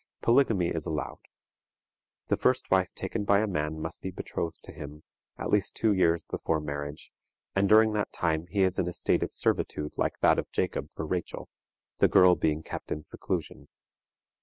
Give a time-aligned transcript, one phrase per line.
[0.23, 1.19] Polygamy is allowed.
[2.29, 5.03] The first wife taken by a man must be betrothed to him
[5.37, 7.11] at least two years before marriage,
[7.55, 10.89] and during that time he is in a state of servitude like that of Jacob
[10.91, 11.49] for Rachel,
[11.99, 13.67] the girl being kept in seclusion.